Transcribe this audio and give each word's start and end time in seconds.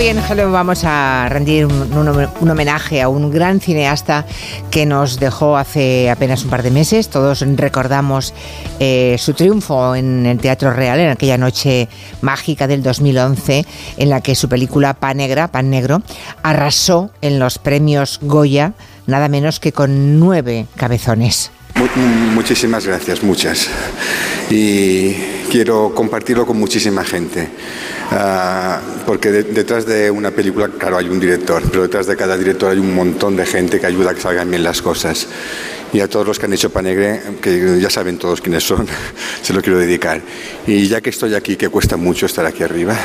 Hoy 0.00 0.06
en 0.08 0.16
Hello 0.18 0.50
vamos 0.50 0.84
a 0.84 1.28
rendir 1.28 1.66
un, 1.66 2.48
homenaje 2.48 3.02
a 3.02 3.10
un 3.10 3.30
gran 3.30 3.60
cineasta 3.60 4.24
que 4.70 4.86
nos 4.86 5.20
dejó 5.20 5.58
hace 5.58 6.08
apenas 6.08 6.42
un 6.42 6.48
par 6.48 6.62
de 6.62 6.70
meses. 6.70 7.10
Todos 7.10 7.44
recordamos 7.56 8.32
eh, 8.78 9.16
su 9.18 9.34
triunfo 9.34 9.94
en 9.94 10.24
el 10.24 10.38
Teatro 10.38 10.72
Real 10.72 11.00
en 11.00 11.10
aquella 11.10 11.36
noche 11.36 11.90
mágica 12.22 12.66
del 12.66 12.82
2011 12.82 13.66
en 13.98 14.08
la 14.08 14.22
que 14.22 14.34
su 14.34 14.48
película 14.48 14.94
Pan 14.94 15.18
Negra, 15.18 15.48
Pan 15.48 15.68
Negro, 15.68 16.00
arrasó 16.42 17.10
en 17.20 17.38
los 17.38 17.58
premios 17.58 18.20
Goya 18.22 18.72
nada 19.06 19.28
menos 19.28 19.60
que 19.60 19.72
con 19.72 20.18
nueve 20.18 20.64
cabezones. 20.76 21.50
Mu- 21.74 22.32
muchísimas 22.32 22.86
gracias, 22.86 23.22
muchas. 23.22 23.68
Quiero 25.50 25.92
compartirlo 25.94 26.46
con 26.46 26.56
muchísima 26.58 27.04
gente. 27.04 27.48
Ah, 28.12 28.80
porque 29.04 29.30
de- 29.32 29.42
detrás 29.42 29.84
de 29.84 30.10
una 30.10 30.30
película, 30.30 30.68
claro, 30.68 30.96
hay 30.98 31.08
un 31.08 31.18
director, 31.18 31.62
pero 31.70 31.82
detrás 31.82 32.06
de 32.06 32.16
cada 32.16 32.36
director 32.36 32.70
hay 32.70 32.78
un 32.78 32.94
montón 32.94 33.36
de 33.36 33.44
gente 33.44 33.80
que 33.80 33.86
ayuda 33.86 34.12
a 34.12 34.14
que 34.14 34.20
salgan 34.20 34.48
bien 34.50 34.62
las 34.62 34.80
cosas. 34.80 35.26
Y 35.92 36.00
a 36.00 36.08
todos 36.08 36.26
los 36.26 36.38
que 36.38 36.46
han 36.46 36.52
hecho 36.52 36.70
Panegre, 36.70 37.20
que 37.42 37.78
ya 37.80 37.90
saben 37.90 38.16
todos 38.18 38.40
quiénes 38.40 38.62
son, 38.64 38.86
se 39.42 39.52
lo 39.52 39.60
quiero 39.60 39.78
dedicar. 39.78 40.20
Y 40.66 40.86
ya 40.86 41.00
que 41.00 41.10
estoy 41.10 41.34
aquí, 41.34 41.56
que 41.56 41.68
cuesta 41.68 41.96
mucho 41.96 42.26
estar 42.26 42.46
aquí 42.46 42.62
arriba, 42.62 42.96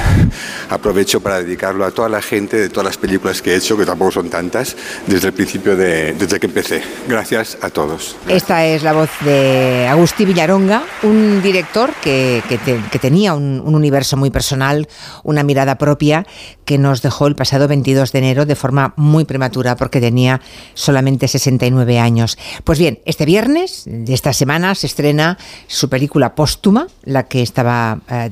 aprovecho 0.69 1.19
para 1.19 1.41
dedicarlo 1.41 1.85
a 1.85 1.91
toda 1.91 2.09
la 2.09 2.21
gente 2.21 2.57
de 2.57 2.69
todas 2.69 2.85
las 2.85 2.97
películas 2.97 3.41
que 3.41 3.53
he 3.53 3.55
hecho, 3.57 3.77
que 3.77 3.85
tampoco 3.85 4.11
son 4.11 4.29
tantas, 4.29 4.75
desde 5.07 5.27
el 5.27 5.33
principio, 5.33 5.75
de, 5.75 6.13
desde 6.13 6.39
que 6.39 6.47
empecé. 6.47 6.81
Gracias 7.07 7.57
a 7.61 7.69
todos. 7.69 8.15
Esta 8.27 8.65
es 8.65 8.83
la 8.83 8.93
voz 8.93 9.09
de 9.23 9.87
Agustí 9.89 10.25
Villaronga, 10.25 10.83
un 11.03 11.41
director 11.41 11.91
que, 12.03 12.43
que 12.47 12.57
te- 12.57 12.81
que 12.91 12.99
tenía 12.99 13.33
un, 13.33 13.61
un 13.65 13.75
universo 13.75 14.17
muy 14.17 14.29
personal, 14.29 14.87
una 15.23 15.43
mirada 15.43 15.77
propia, 15.77 16.25
que 16.65 16.77
nos 16.77 17.01
dejó 17.01 17.27
el 17.27 17.35
pasado 17.35 17.67
22 17.67 18.11
de 18.11 18.19
enero 18.19 18.45
de 18.45 18.55
forma 18.55 18.93
muy 18.95 19.25
prematura 19.25 19.75
porque 19.75 19.99
tenía 20.01 20.41
solamente 20.73 21.27
69 21.27 21.99
años. 21.99 22.37
Pues 22.63 22.74
bien, 22.79 22.99
este 23.05 23.25
viernes 23.25 23.83
de 23.85 24.13
esta 24.13 24.33
semana 24.33 24.75
se 24.75 24.87
estrena 24.87 25.37
su 25.67 25.89
película 25.89 26.35
póstuma, 26.35 26.87
la 27.03 27.23
que 27.23 27.41
estaba 27.41 27.99
eh, 28.09 28.29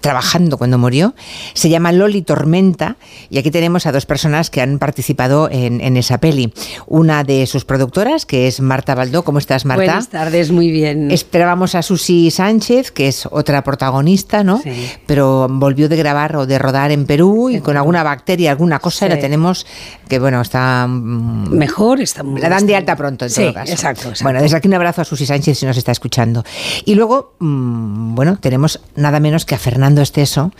trabajando 0.00 0.58
cuando 0.58 0.78
murió. 0.78 1.14
Se 1.54 1.68
llama 1.68 1.92
Loli 1.92 2.22
Tormenta 2.22 2.96
y 3.28 3.38
aquí 3.38 3.50
tenemos 3.50 3.86
a 3.86 3.92
dos 3.92 4.06
personas 4.06 4.50
que 4.50 4.60
han 4.60 4.78
participado 4.78 5.48
en, 5.50 5.80
en 5.80 5.96
esa 5.96 6.18
peli. 6.18 6.52
Una 6.86 7.24
de 7.24 7.46
sus 7.46 7.64
productoras, 7.64 8.26
que 8.26 8.46
es 8.46 8.60
Marta 8.60 8.94
Baldó. 8.94 9.22
¿Cómo 9.22 9.38
estás, 9.38 9.64
Marta? 9.64 9.84
Buenas 9.84 10.08
tardes, 10.08 10.50
muy 10.50 10.70
bien. 10.70 11.10
Esperábamos 11.10 11.74
a 11.74 11.82
Susi 11.82 12.30
Sánchez, 12.30 12.90
que 12.90 13.08
es 13.08 13.26
otra 13.30 13.62
protagonista, 13.64 14.44
¿no? 14.44 14.60
Sí. 14.62 14.70
Pero 15.06 15.46
volvió 15.50 15.88
de 15.88 15.96
grabar 15.96 16.36
o 16.36 16.46
de 16.46 16.58
rodar 16.58 16.90
en 16.90 17.06
Perú 17.06 17.50
y 17.50 17.60
con 17.60 17.76
alguna 17.76 18.02
bacteria, 18.02 18.50
alguna 18.50 18.78
cosa, 18.78 19.06
y 19.06 19.08
la 19.08 19.14
Sí. 19.16 19.20
tenemos 19.22 19.66
que, 20.08 20.18
bueno, 20.18 20.40
está... 20.40 20.86
mm, 20.88 21.50
Mejor, 21.56 22.00
está 22.00 22.22
muy 22.22 22.40
la 22.40 22.48
dan 22.48 22.66
de 22.66 22.74
alta 22.76 22.96
pronto, 22.96 23.24
en 23.26 23.30
Sí, 23.40 23.44
todo 23.46 23.54
caso. 23.54 23.72
Exacto, 23.72 24.08
exacto. 24.08 24.24
Bueno, 24.24 24.42
desde 24.42 24.56
aquí 24.56 24.68
un 24.68 24.74
abrazo 24.74 25.02
a 25.02 25.04
Susi 25.04 25.26
Sánchez 25.26 25.58
si 25.58 25.66
nos 25.66 25.76
está 25.76 25.92
escuchando. 25.92 26.44
Y 26.84 26.94
luego, 26.94 27.34
mm, 27.38 28.14
bueno, 28.14 28.38
tenemos 28.38 28.80
nada 28.96 29.20
menos 29.20 29.44
que 29.44 29.54
a 29.54 29.58
Fernando 29.58 30.02
Esteso, 30.02 30.52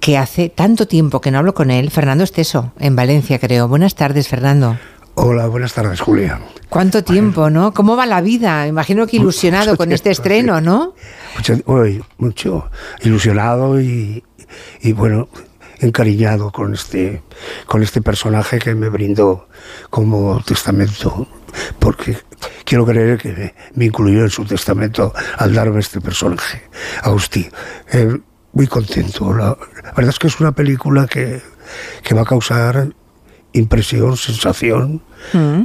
que 0.00 0.18
hace 0.18 0.48
tanto 0.48 0.86
tiempo 0.86 1.20
que 1.20 1.30
no 1.30 1.38
hablo 1.38 1.54
con 1.54 1.70
él. 1.70 1.90
Fernando 1.90 2.24
Esteso, 2.24 2.72
en 2.78 2.96
Valencia, 2.96 3.38
creo. 3.38 3.68
Buenas 3.68 3.94
tardes, 3.94 4.28
Fernando. 4.28 4.78
Hola, 5.14 5.48
buenas 5.48 5.74
tardes, 5.74 6.00
Julia. 6.00 6.40
¿Cuánto 6.68 7.04
tiempo, 7.04 7.50
no? 7.50 7.74
¿Cómo 7.74 7.96
va 7.96 8.06
la 8.06 8.20
vida? 8.20 8.66
Imagino 8.66 9.06
que 9.06 9.16
ilusionado 9.16 9.72
Mucho 9.72 9.76
con 9.76 9.92
este 9.92 10.10
estreno, 10.10 10.58
sí. 10.58 10.64
¿no? 10.64 10.94
Mucho 12.18 12.70
ilusionado 13.02 13.80
y, 13.80 14.24
y, 14.80 14.92
bueno, 14.92 15.28
encariñado 15.80 16.50
con 16.50 16.74
este, 16.74 17.22
con 17.66 17.82
este 17.82 18.00
personaje 18.00 18.58
que 18.58 18.74
me 18.74 18.88
brindó 18.88 19.48
como 19.90 20.40
testamento, 20.44 21.26
porque 21.78 22.16
quiero 22.64 22.86
creer 22.86 23.18
que 23.18 23.54
me, 23.74 23.84
incluyó 23.84 24.22
en 24.22 24.30
su 24.30 24.44
testamento 24.44 25.12
al 25.36 25.54
darme 25.54 25.80
este 25.80 26.00
personaje, 26.00 26.62
Agustí. 27.02 27.48
Eh, 27.92 28.18
muy 28.52 28.66
contento. 28.66 29.32
La, 29.32 29.56
la 29.82 29.92
verdad 29.92 30.08
es 30.10 30.18
que 30.18 30.26
es 30.26 30.40
una 30.40 30.52
película 30.52 31.06
que, 31.06 31.40
que 32.02 32.14
va 32.14 32.22
a 32.22 32.24
causar 32.24 32.88
impresión, 33.52 34.16
sensación, 34.16 35.02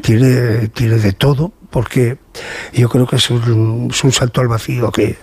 tiene, 0.01 0.69
tiene 0.69 0.97
de 0.97 1.13
todo, 1.13 1.53
porque 1.69 2.17
yo 2.73 2.89
creo 2.89 3.07
que 3.07 3.17
es 3.17 3.29
un, 3.29 3.89
es 3.91 4.03
un 4.03 4.11
salto 4.11 4.41
al 4.41 4.47
vacío 4.47 4.91
que, 4.91 5.17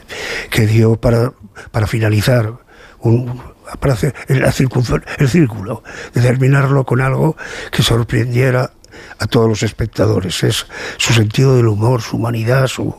que 0.50 0.66
dio 0.66 0.96
para, 0.96 1.32
para 1.70 1.86
finalizar 1.86 2.52
un, 3.00 3.42
para 3.80 3.94
hacer 3.94 4.14
el, 4.28 4.44
el 4.44 5.28
círculo, 5.28 5.82
de 6.14 6.20
terminarlo 6.20 6.84
con 6.84 7.00
algo 7.00 7.36
que 7.70 7.82
sorprendiera 7.82 8.72
a 9.18 9.26
todos 9.26 9.48
los 9.48 9.62
espectadores. 9.62 10.42
Es 10.42 10.66
su 10.98 11.12
sentido 11.12 11.56
del 11.56 11.66
humor, 11.68 12.02
su 12.02 12.16
humanidad, 12.16 12.66
su, 12.66 12.94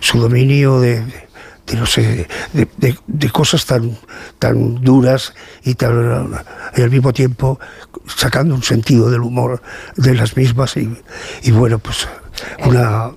su 0.00 0.18
dominio 0.18 0.80
de, 0.80 1.00
de 1.66 1.76
no 1.76 1.86
sé, 1.86 2.26
de, 2.52 2.68
de- 3.06 3.30
cosas 3.30 3.64
tan, 3.66 3.96
tan 4.38 4.82
duras 4.82 5.32
y, 5.64 5.74
tan, 5.74 6.32
y 6.76 6.82
al 6.82 6.90
mismo 6.90 7.12
tiempo 7.12 7.60
sacando 8.06 8.54
un 8.54 8.62
sentido 8.62 9.10
del 9.10 9.20
humor 9.20 9.62
de 9.96 10.14
las 10.14 10.36
mismas 10.36 10.76
y, 10.76 10.96
y 11.42 11.50
bueno, 11.52 11.78
pues 11.78 12.08
una, 12.66 13.12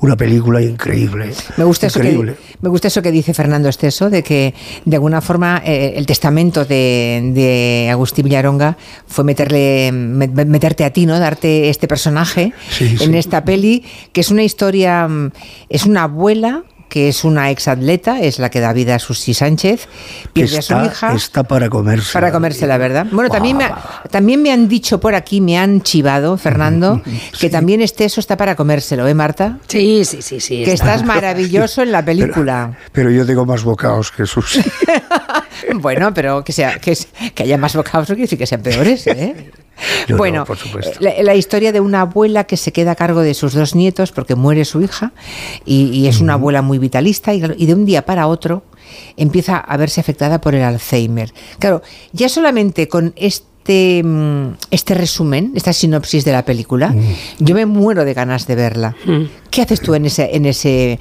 una 0.00 0.16
película 0.16 0.62
increíble. 0.62 1.32
Me 1.56 1.64
gusta, 1.64 1.88
eso 1.88 2.00
que, 2.00 2.06
increíble. 2.08 2.36
me 2.60 2.68
gusta 2.68 2.88
eso 2.88 3.02
que 3.02 3.10
dice 3.10 3.34
Fernando 3.34 3.68
Esteso, 3.68 4.10
de 4.10 4.22
que 4.22 4.54
de 4.84 4.96
alguna 4.96 5.20
forma 5.20 5.60
eh, 5.64 5.94
el 5.96 6.06
testamento 6.06 6.64
de, 6.64 7.30
de 7.34 7.88
Agustín 7.90 8.24
Villaronga 8.24 8.76
fue 9.06 9.24
meterle, 9.24 9.90
me- 9.92 10.28
meterte 10.28 10.84
a 10.84 10.92
ti, 10.92 11.04
¿no? 11.06 11.18
Darte 11.18 11.68
este 11.68 11.88
personaje 11.88 12.52
Sí, 12.70 12.84
en 13.00 13.12
sí. 13.12 13.16
esta 13.16 13.44
peli, 13.44 13.84
que 14.12 14.20
es 14.20 14.30
una 14.30 14.42
historia, 14.44 15.08
mm, 15.08 15.30
es 15.68 15.84
una 15.84 16.04
abuela 16.04 16.62
que 16.88 17.08
es 17.08 17.24
una 17.24 17.50
exatleta, 17.50 18.20
es 18.20 18.38
la 18.38 18.50
que 18.50 18.60
da 18.60 18.72
vida 18.72 18.94
a 18.94 18.98
Susi 18.98 19.34
Sánchez, 19.34 19.88
pierde 20.32 20.58
a 20.58 20.62
su 20.62 20.72
está, 20.74 20.86
hija. 20.86 21.14
está 21.14 21.42
para 21.44 21.68
comerse. 21.68 22.12
Para 22.12 22.32
comérsela, 22.32 22.78
¿verdad? 22.78 23.06
Bueno, 23.10 23.28
también 23.30 23.56
me, 23.56 23.64
ha- 23.64 24.02
también 24.10 24.40
me 24.42 24.50
han 24.52 24.68
dicho 24.68 24.98
por 24.98 25.14
aquí, 25.14 25.40
me 25.40 25.58
han 25.58 25.82
chivado, 25.82 26.36
Fernando, 26.38 27.02
que 27.40 27.50
también 27.50 27.82
este 27.82 28.04
eso 28.06 28.20
está 28.20 28.36
para 28.36 28.56
comérselo, 28.56 29.06
¿eh, 29.06 29.14
Marta? 29.14 29.58
Sí, 29.68 30.04
sí, 30.04 30.22
sí, 30.22 30.40
sí. 30.40 30.64
Que 30.64 30.72
está- 30.72 30.94
estás 30.94 31.04
maravilloso 31.06 31.82
en 31.82 31.92
la 31.92 32.02
película. 32.04 32.72
Pero 32.92 33.10
yo 33.10 33.26
tengo 33.26 33.44
más 33.44 33.62
bocados 33.62 34.10
que 34.10 34.24
sus. 34.26 34.58
Bueno, 35.74 36.12
pero 36.14 36.44
que 36.44 36.52
sea 36.52 36.78
que, 36.78 36.96
que 37.34 37.42
haya 37.42 37.58
más 37.58 37.74
no 37.74 37.82
quiere 37.84 38.22
decir 38.22 38.38
que 38.38 38.46
sean 38.46 38.62
peores, 38.62 39.06
¿eh? 39.06 39.50
Yo 40.08 40.14
no, 40.14 40.18
bueno, 40.18 40.44
por 40.44 40.56
supuesto. 40.56 40.98
La, 41.00 41.22
la 41.22 41.34
historia 41.34 41.70
de 41.70 41.80
una 41.80 42.00
abuela 42.00 42.44
que 42.44 42.56
se 42.56 42.72
queda 42.72 42.92
a 42.92 42.94
cargo 42.96 43.20
de 43.20 43.34
sus 43.34 43.54
dos 43.54 43.74
nietos 43.74 44.10
porque 44.10 44.34
muere 44.34 44.64
su 44.64 44.82
hija 44.82 45.12
y, 45.64 45.90
y 45.90 46.08
es 46.08 46.20
una 46.20 46.34
abuela 46.34 46.62
muy 46.62 46.78
vitalista 46.78 47.32
y, 47.32 47.42
y 47.56 47.66
de 47.66 47.74
un 47.74 47.84
día 47.84 48.04
para 48.04 48.26
otro 48.26 48.64
empieza 49.16 49.58
a 49.58 49.76
verse 49.76 50.00
afectada 50.00 50.40
por 50.40 50.54
el 50.54 50.62
Alzheimer. 50.62 51.32
Claro, 51.58 51.82
ya 52.12 52.28
solamente 52.28 52.88
con 52.88 53.12
este, 53.16 54.02
mm, 54.02 54.56
este 54.70 54.94
resumen, 54.94 55.52
esta 55.54 55.72
sinopsis 55.72 56.24
de 56.24 56.32
la 56.32 56.44
película, 56.44 56.94
yo 57.38 57.54
me 57.54 57.66
muero 57.66 58.04
de 58.04 58.14
ganas 58.14 58.46
de 58.46 58.54
verla. 58.54 58.96
¿Qué 59.50 59.62
haces 59.62 59.80
tú 59.80 59.94
en 59.94 60.06
ese, 60.06 60.34
en 60.34 60.46
ese, 60.46 60.98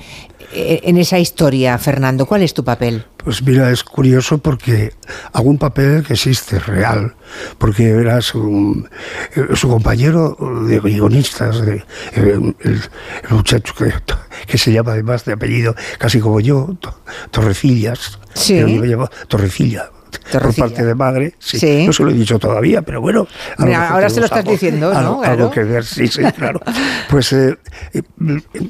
en 0.54 0.98
esa 0.98 1.20
historia, 1.20 1.78
Fernando? 1.78 2.26
¿Cuál 2.26 2.44
es 2.44 2.54
tu 2.54 2.64
papel? 2.64 3.06
Pues 3.24 3.42
mira, 3.44 3.70
es 3.72 3.84
curioso 3.84 4.38
porque 4.38 4.94
hago 5.34 5.50
un 5.50 5.58
papel 5.58 6.04
que 6.06 6.14
existe, 6.14 6.60
real, 6.60 7.16
porque 7.58 7.90
era 7.90 8.22
su, 8.22 8.88
eh, 9.36 9.48
su 9.56 9.68
compañero 9.68 10.38
de 10.68 10.80
guionistas, 10.80 11.58
eh, 11.68 11.84
el, 12.14 12.56
el 12.62 12.82
muchacho 13.30 13.74
que, 13.78 13.92
que 14.48 14.58
se 14.58 14.72
llama 14.72 14.94
además 14.94 15.26
de 15.26 15.34
apellido 15.34 15.76
casi 15.98 16.20
como 16.20 16.40
yo, 16.40 16.76
To- 16.80 16.96
Torrecillas, 17.32 18.20
Sí. 18.34 18.62
Torrecilla. 19.28 19.90
Por 20.32 20.56
parte 20.56 20.84
de 20.86 20.96
madre, 20.96 21.36
sí. 21.40 21.60
Sí. 21.60 21.86
No 21.86 21.94
se 21.94 22.04
lo 22.04 22.12
he 22.12 22.14
dicho 22.14 22.38
todavía, 22.40 22.82
pero 22.82 23.02
bueno. 23.02 23.28
Mira, 23.60 23.90
ahora 23.90 24.10
se 24.10 24.20
lo 24.20 24.26
estás 24.26 24.44
diciendo, 24.46 24.92
¿no? 24.94 24.98
algo, 25.00 25.20
Claro. 25.22 25.34
algo 25.34 25.52
que 25.52 25.64
ver, 25.64 25.84
sí, 25.86 26.08
sí, 26.08 26.22
claro. 26.36 26.60
Pues 27.10 27.32
eh, 27.34 27.58
eh, 27.94 28.02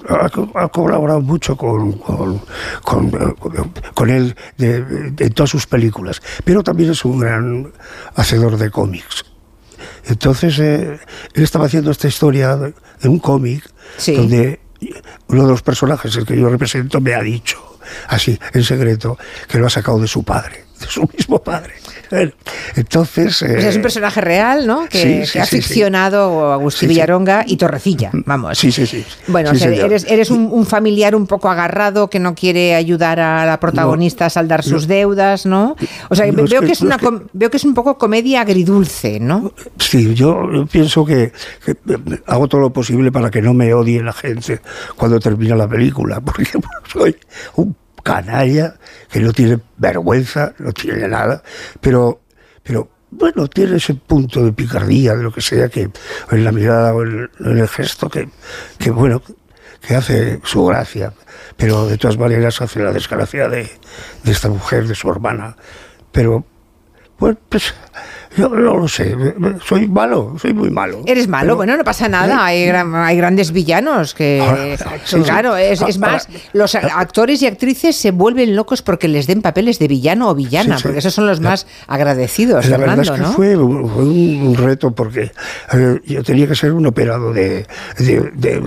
ha, 0.10 0.30
co- 0.30 0.52
ha 0.56 0.68
colaborado 0.70 1.22
mucho 1.22 1.58
con, 1.58 1.94
con, 1.94 2.42
con, 2.84 3.12
con 3.94 4.10
él 4.10 4.36
de, 4.58 4.84
de- 4.84 5.26
en 5.26 5.34
todas 5.34 5.50
sus 5.50 5.66
películas, 5.68 6.22
pero 6.44 6.64
también 6.64 6.92
es 6.92 7.04
un 7.06 7.20
gran 7.20 7.72
hacedor 8.16 8.58
de 8.58 8.70
cómics. 8.70 9.26
Entonces, 10.06 10.58
eh, 10.60 11.00
él 11.34 11.44
estaba 11.44 11.66
haciendo 11.66 11.92
esta 11.92 12.08
historia 12.08 12.56
de 12.56 12.74
un 13.10 13.20
cómic 13.20 13.64
Sí. 13.98 14.16
donde 14.16 14.60
uno 15.28 15.44
de 15.44 15.50
los 15.50 15.62
personajes, 15.64 16.16
el 16.16 16.26
que 16.26 16.38
yo 16.40 16.50
represento, 16.50 17.02
me 17.02 17.14
ha 17.16 17.22
dicho, 17.22 17.58
así, 18.10 18.40
en 18.54 18.64
secreto, 18.64 19.18
que 19.50 19.58
lo 19.58 19.66
ha 19.68 19.70
sacado 19.72 20.00
de 20.00 20.08
su 20.08 20.24
padre. 20.24 20.66
de 20.82 20.88
su 20.88 21.10
mismo 21.16 21.40
padre. 21.40 21.74
entonces... 22.76 23.42
Es 23.42 23.76
un 23.76 23.82
personaje 23.82 24.22
real, 24.22 24.68
¿no? 24.68 24.88
Que, 24.88 25.26
ha 25.40 25.46
ficcionado 25.46 26.52
Agustín 26.52 26.90
Villaronga 26.90 27.44
y 27.48 27.58
Torrecilla, 27.58 28.12
vamos. 28.14 28.58
Sí, 28.58 28.72
sí, 28.72 28.86
sí. 28.86 29.06
Bueno, 29.28 29.52
eres, 29.52 30.06
eres 30.10 30.32
un, 30.32 30.66
familiar 30.66 31.16
un 31.16 31.28
poco 31.28 31.50
agarrado 31.50 32.10
que 32.10 32.20
no 32.20 32.36
quiere 32.36 32.76
ayudar 32.76 33.20
a 33.20 33.46
la 33.46 33.60
protagonista 33.60 34.26
a 34.26 34.30
saldar 34.30 34.64
sus 34.64 34.88
deudas, 34.88 35.46
¿no? 35.46 35.76
O 36.10 36.16
sea, 36.16 36.30
veo, 36.32 36.62
que, 36.62 36.72
es 36.72 36.82
una, 36.82 36.98
veo 37.34 37.50
que 37.50 37.58
es 37.58 37.64
un 37.64 37.74
poco 37.74 37.98
comedia 37.98 38.42
agridulce, 38.42 39.20
¿no? 39.20 39.54
Sí, 39.80 40.14
yo 40.14 40.66
pienso 40.72 41.06
que, 41.06 41.32
hago 42.26 42.48
todo 42.48 42.62
lo 42.62 42.72
posible 42.72 43.12
para 43.12 43.32
que 43.32 43.42
no 43.42 43.54
me 43.54 43.74
odie 43.74 44.02
la 44.04 44.14
gente 44.14 44.62
cuando 44.96 45.20
termina 45.20 45.56
la 45.56 45.68
película, 45.68 46.22
porque 46.26 46.46
soy 46.92 47.16
un 47.56 47.76
canalla 48.08 48.76
que 49.12 49.20
no 49.20 49.34
tiene 49.34 49.60
vergüenza, 49.76 50.54
no 50.60 50.72
tiene 50.72 51.10
nada, 51.10 51.44
pero, 51.82 52.22
pero 52.64 52.90
bueno, 53.12 53.48
tiene 53.48 53.76
ese 53.76 53.96
punto 53.96 54.46
de 54.46 54.54
picardía, 54.54 55.14
de 55.14 55.24
lo 55.24 55.32
que 55.34 55.42
sea, 55.42 55.68
que 55.68 55.90
en 56.32 56.44
la 56.46 56.54
mirada 56.54 56.94
o 56.94 57.04
en, 57.04 57.30
el 57.40 57.68
gesto, 57.68 58.10
que, 58.10 58.30
que, 58.80 58.92
bueno, 58.92 59.22
que 59.86 59.96
hace 59.96 60.40
su 60.46 60.66
gracia, 60.66 61.12
pero 61.58 61.86
de 61.88 61.98
todas 61.98 62.18
maneras 62.18 62.62
hace 62.62 62.80
la 62.82 62.94
desgracia 62.94 63.50
de, 63.50 63.70
de 64.24 64.32
esta 64.32 64.48
mujer, 64.48 64.88
de 64.88 64.96
su 64.96 65.10
hermana. 65.10 65.58
Pero, 66.14 66.46
pues, 67.18 67.36
pues 67.50 67.74
yo 68.38 68.50
no 68.50 68.78
lo 68.78 68.88
sé, 68.88 69.16
soy 69.66 69.88
malo, 69.88 70.36
soy 70.40 70.54
muy 70.54 70.70
malo. 70.70 71.02
Eres 71.08 71.28
malo, 71.28 71.56
bueno, 71.56 71.76
no 71.76 71.84
pasa 71.84 72.08
nada, 72.08 72.54
¿Eh? 72.54 72.70
hay, 72.70 72.86
hay, 72.94 73.18
grandes 73.18 73.52
villanos 73.52 74.14
que... 74.14 74.78
claro, 75.24 75.58
es, 75.58 75.82
es, 75.82 75.98
más, 75.98 76.28
los 76.54 76.76
actores 76.76 77.42
y 77.42 77.48
actrices 77.48 77.96
se 77.96 78.12
vuelven 78.12 78.56
locos 78.56 78.84
porque 78.84 79.08
les 79.08 79.26
den 79.26 79.42
papeles 79.42 79.80
de 79.80 79.88
villano 79.88 80.30
o 80.30 80.36
villana, 80.36 80.78
porque 80.82 81.00
esos 81.00 81.16
son 81.16 81.26
los 81.26 81.40
más 81.40 81.66
agradecidos, 81.88 82.68
La 82.68 82.78
verdad 82.78 83.00
es 83.00 83.10
que 83.10 83.24
fue, 83.24 83.58
un, 83.58 84.56
reto 84.56 84.92
porque 84.92 85.32
yo 86.06 86.24
tenía 86.24 86.48
que 86.48 86.56
ser 86.56 86.74
un 86.74 86.86
operado 86.86 87.34
de, 87.34 87.66
de, 87.98 88.64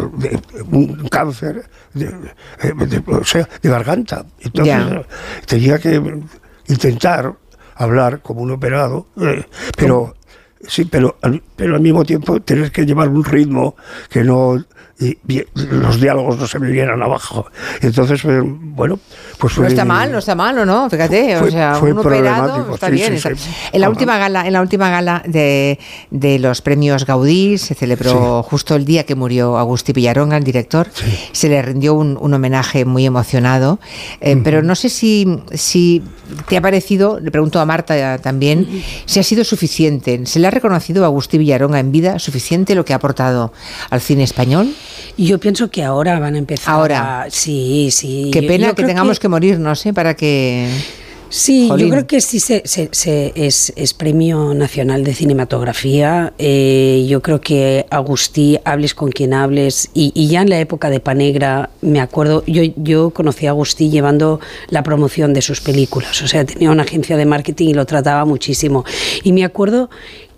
un 0.70 1.08
cáncer, 1.08 1.62
de, 1.94 2.12
o 3.06 3.25
sea, 3.25 3.49
de 3.62 3.69
garganta. 3.69 4.25
Entonces 4.41 5.06
tenía 5.47 5.79
que 5.79 6.02
intentar 6.67 7.35
hablar 7.81 8.21
como 8.21 8.43
un 8.43 8.50
operado, 8.50 9.06
pero 9.77 10.15
sí, 10.67 10.85
pero, 10.85 11.17
pero 11.57 11.75
al 11.75 11.81
mismo 11.81 12.05
tiempo 12.05 12.41
tener 12.41 12.71
que 12.73 12.85
llevar 12.85 13.09
un 13.09 13.25
ritmo 13.25 13.77
que 14.09 14.25
no 14.25 14.65
y, 15.01 15.17
los 15.55 15.99
diálogos 15.99 16.39
no 16.39 16.47
se 16.47 16.59
me 16.59 16.67
vinieran 16.69 17.03
abajo. 17.03 17.47
Entonces, 17.81 18.23
eh, 18.27 18.43
bueno, 18.45 18.99
pues 19.39 19.57
No 19.57 19.67
está 19.67 19.85
mal, 19.85 20.12
no 20.12 20.19
está 20.19 20.35
mal, 20.35 20.59
¿o 20.59 20.67
no? 20.67 20.91
Fíjate, 20.91 21.39
o 21.39 21.51
sea, 21.51 21.79
un 21.81 21.99
operado 21.99 22.75
está 22.75 22.91
bien. 22.91 23.17
En 23.73 23.81
la 23.81 23.89
última 23.89 24.19
gala, 24.19 24.47
en 24.47 24.53
la 24.53 24.61
última 24.61 24.91
gala 24.91 25.23
de, 25.27 25.79
de 26.11 26.39
los 26.39 26.61
premios 26.61 27.07
Gaudí 27.07 27.57
se 27.57 27.75
celebró 27.75 28.43
justo 28.43 28.77
el 28.77 28.85
día 28.85 29.05
que 29.05 29.15
murió 29.15 29.57
Agustí 29.57 29.93
Villaronga, 29.93 30.37
el 30.37 30.45
director. 30.45 30.89
Se 31.33 31.49
le 31.49 31.62
rindió 31.62 31.95
un, 31.95 32.19
un 32.21 32.35
homenaje 32.35 32.85
muy 32.85 33.07
emocionado. 33.07 33.81
Eh, 34.21 34.39
pero 34.45 34.62
no 34.62 34.75
sé 34.75 34.91
si, 34.91 35.41
si 35.53 36.03
te 36.49 36.59
ha 36.59 36.61
parecido, 36.61 37.19
le 37.21 37.31
pregunto 37.31 37.59
a 37.61 37.65
Marta 37.65 38.19
también, 38.19 38.83
si 39.07 39.19
ha 39.19 39.23
sido 39.23 39.45
suficiente. 39.45 40.27
¿Se 40.27 40.39
le 40.39 40.50
ha 40.50 40.52
reconocido 40.52 41.05
Agustí 41.05 41.38
Villaronga 41.38 41.79
en 41.79 41.93
vida 41.93 42.19
suficiente 42.19 42.75
lo 42.75 42.85
que 42.85 42.93
ha 42.93 42.97
aportado 42.97 43.52
al 43.88 44.00
cine 44.00 44.25
español? 44.25 44.75
Yo 45.17 45.38
pienso 45.38 45.70
que 45.70 45.82
ahora 45.82 46.19
van 46.19 46.35
a 46.35 46.38
empezar. 46.38 46.75
Ahora. 46.75 47.26
Sí, 47.31 47.88
sí. 47.91 48.31
Qué 48.32 48.43
pena 48.43 48.75
que 48.75 48.85
tengamos 48.85 49.19
que... 49.19 49.29
morirnos, 49.29 49.87
¿eh? 49.87 49.93
Para 49.93 50.14
que. 50.14 50.69
Sí, 51.32 51.70
yo 51.79 51.88
creo 51.88 52.08
que 52.08 52.20
sí 52.20 52.41
se, 52.41 52.64
es, 52.64 53.94
Premio 53.94 54.52
Nacional 54.52 55.05
de 55.05 55.14
Cinematografía. 55.14 56.32
Eh, 56.38 57.06
yo 57.08 57.23
creo 57.23 57.41
que 57.41 57.87
Agustí, 57.88 58.58
hables 58.64 58.94
con 58.94 59.12
quien 59.12 59.32
hables, 59.32 59.91
y, 59.94 60.26
ya 60.26 60.43
en 60.43 60.50
la 60.50 60.58
época 60.58 60.91
de 60.91 60.99
Panegra, 60.99 61.70
me 61.82 62.00
acuerdo, 62.00 62.43
yo, 62.49 62.64
yo 62.75 63.11
conocí 63.11 63.47
a 63.47 63.50
Agustí 63.50 63.91
llevando 63.91 64.41
la 64.70 64.82
promoción 64.82 65.32
de 65.32 65.41
sus 65.41 65.61
películas, 65.61 66.20
o 66.20 66.26
sea, 66.26 66.44
tenía 66.44 66.73
una 66.73 66.82
agencia 66.82 67.17
de 67.17 67.26
marketing 67.26 67.69
y 67.69 67.75
lo 67.75 67.87
trataba 67.87 68.25
muchísimo. 68.25 68.85
Y 69.23 69.32
me 69.32 69.44
acuerdo 69.44 69.88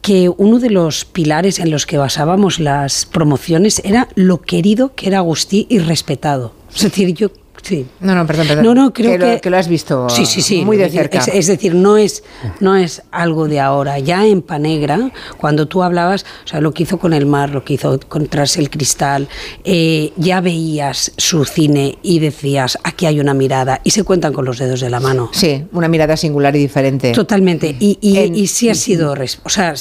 que 0.03 0.29
uno 0.29 0.59
de 0.59 0.69
los 0.69 1.05
pilares 1.05 1.61
en 1.61 1.71
los 1.71 1.87
que 1.87 1.97
basábamos 1.97 2.59
las 2.59 3.07
promociones 3.07 3.81
era 3.85 4.09
lo 4.17 4.43
querido 4.43 4.95
que 4.95 5.07
era 5.07 5.19
Agustí 5.19 5.67
y 5.71 5.79
respetado. 5.79 6.53
Es 6.75 6.83
decir, 6.83 7.15
yo 7.15 7.31
Sí. 7.63 7.87
No, 8.01 8.15
no, 8.15 8.27
perdón, 8.27 8.49
perdón. 8.49 8.65
No, 8.65 8.75
no, 8.75 8.93
creo 8.93 9.19
que, 9.19 9.41
que, 9.41 9.51
lo 9.51 9.57
has 9.57 9.69
visto 9.69 10.09
sí, 10.11 10.27
sí, 10.27 10.43
sí, 10.43 10.65
muy 10.65 10.77
de 10.77 10.91
cerca. 10.91 11.19
Es, 11.19 11.47
decir, 11.47 11.75
no 11.75 11.97
es, 11.97 12.25
no 12.61 12.77
es 12.77 13.03
algo 13.13 13.47
de 13.47 13.61
ahora. 13.61 14.01
Ya 14.01 14.27
en 14.27 14.43
Panegra, 14.43 15.13
cuando 15.39 15.67
tú 15.67 15.83
hablabas, 15.83 16.25
o 16.45 16.49
sea, 16.49 16.61
lo 16.61 16.73
que 16.73 16.83
hizo 16.83 16.99
con 16.99 17.13
el 17.13 17.25
mar, 17.25 17.51
lo 17.51 17.65
que 17.65 17.75
hizo 17.75 18.01
con 18.09 18.27
Tras 18.27 18.57
el 18.57 18.69
Cristal, 18.69 19.29
eh, 19.65 20.13
ya 20.17 20.41
veías 20.41 21.13
su 21.17 21.45
cine 21.45 21.99
y 22.03 22.19
decías, 22.19 22.79
aquí 22.83 23.07
hay 23.07 23.21
una 23.21 23.33
mirada, 23.33 23.81
y 23.85 23.91
se 23.91 24.03
cuentan 24.03 24.33
con 24.33 24.45
los 24.45 24.59
dedos 24.59 24.81
de 24.81 24.91
la 24.91 24.99
mano. 24.99 25.31
Sí, 25.33 25.65
una 25.73 25.89
mirada 25.89 26.17
singular 26.17 26.55
y 26.57 26.59
diferente. 26.59 27.13
Totalmente. 27.13 27.77
Y, 27.79 27.99
y, 28.01 28.47
sí 28.49 28.69
ha 28.69 28.75
sido, 28.75 29.15
o 29.45 29.49
sea, 29.49 29.75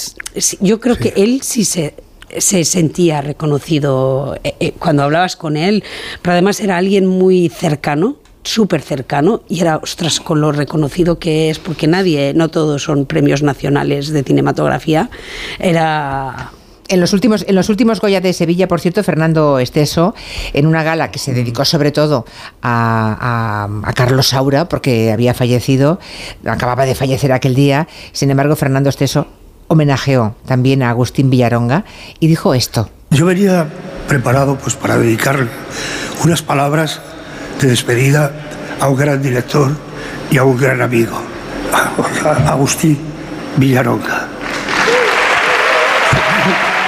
yo 0.59 0.79
creo 0.79 0.95
que 0.97 1.13
él 1.15 1.41
sí 1.41 1.65
se 1.65 1.95
se 2.37 2.63
sentía 2.63 3.21
reconocido 3.21 4.37
eh, 4.43 4.55
eh, 4.59 4.73
cuando 4.77 5.03
hablabas 5.03 5.35
con 5.35 5.57
él, 5.57 5.83
pero 6.21 6.33
además 6.33 6.59
era 6.59 6.77
alguien 6.77 7.05
muy 7.05 7.49
cercano, 7.49 8.17
súper 8.43 8.81
cercano 8.81 9.43
y 9.47 9.61
era, 9.61 9.77
ostras, 9.77 10.19
con 10.19 10.41
lo 10.41 10.51
reconocido 10.51 11.19
que 11.19 11.49
es, 11.49 11.59
porque 11.59 11.87
nadie, 11.87 12.33
no 12.33 12.49
todos 12.49 12.83
son 12.83 13.05
premios 13.05 13.43
nacionales 13.43 14.09
de 14.09 14.23
cinematografía, 14.23 15.09
era 15.59 16.51
en 16.87 16.99
los 16.99 17.13
últimos 17.13 17.45
en 17.47 17.55
los 17.55 17.69
últimos 17.69 18.01
Goya 18.01 18.19
de 18.19 18.33
Sevilla, 18.33 18.67
por 18.67 18.81
cierto, 18.81 19.01
Fernando 19.03 19.59
Esteso, 19.59 20.13
en 20.53 20.67
una 20.67 20.83
gala 20.83 21.09
que 21.09 21.19
se 21.19 21.33
dedicó 21.33 21.63
sobre 21.63 21.91
todo 21.91 22.25
a, 22.61 23.69
a, 23.83 23.93
Carlos 23.93 24.27
Saura, 24.27 24.67
porque 24.67 25.11
había 25.11 25.33
fallecido, 25.33 25.99
acababa 26.45 26.85
de 26.85 26.95
fallecer 26.95 27.31
aquel 27.31 27.55
día. 27.55 27.87
Sin 28.11 28.29
embargo, 28.29 28.57
Fernando 28.57 28.89
Esteso 28.89 29.27
homenajeó 29.71 30.35
también 30.45 30.83
a 30.83 30.89
Agustín 30.89 31.29
Villaronga 31.29 31.85
y 32.19 32.27
dijo 32.27 32.53
esto. 32.53 32.89
Yo 33.09 33.25
venía 33.25 33.67
preparado 34.05 34.57
pues 34.57 34.75
para 34.75 34.97
dedicar 34.97 35.47
unas 36.25 36.41
palabras 36.41 36.99
de 37.61 37.69
despedida 37.69 38.31
a 38.81 38.89
un 38.89 38.97
gran 38.97 39.21
director 39.21 39.71
y 40.29 40.37
a 40.37 40.43
un 40.43 40.57
gran 40.57 40.81
amigo, 40.81 41.17
a 41.71 42.51
Agustín 42.51 42.97
Villaronga. 43.55 44.27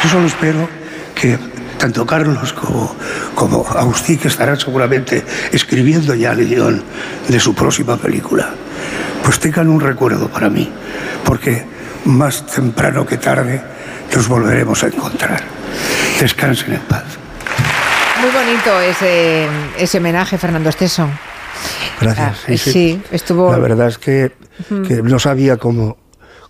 Yo 0.04 0.10
solo 0.10 0.28
espero 0.28 0.68
que 1.16 1.40
tanto 1.78 2.06
Carlos 2.06 2.52
como, 2.52 2.94
como 3.34 3.66
Agustín, 3.66 4.18
que 4.18 4.28
estarán 4.28 4.60
seguramente 4.60 5.24
escribiendo 5.54 6.16
ya 6.16 6.34
el 6.34 6.50
guion 6.50 6.84
de 7.30 7.40
su 7.40 7.56
próxima 7.56 7.96
película, 7.96 8.50
pues 9.24 9.40
tengan 9.40 9.70
un 9.70 9.80
recuerdo 9.80 10.28
para 10.28 10.50
mí, 10.50 10.70
porque 11.24 11.73
más 12.06 12.46
temprano 12.46 13.06
que 13.06 13.18
tarde 13.18 13.62
nos 14.16 14.28
volveremos 14.28 14.84
a 14.84 14.88
encontrar. 14.88 15.42
Descansen 16.20 16.74
en 16.74 16.82
paz. 16.82 17.04
Muy 18.22 18.32
bonito 18.32 18.80
ese, 18.80 19.48
ese 19.78 19.98
homenaje, 19.98 20.38
Fernando 20.38 20.70
Esteso. 20.70 21.10
Gracias. 22.00 22.38
Ah, 22.48 22.58
sí, 22.58 23.02
estuvo. 23.12 23.52
La 23.52 23.58
verdad 23.58 23.88
es 23.88 23.98
que, 23.98 24.32
no 25.04 25.20
sabía 25.20 25.58
cómo. 25.58 25.98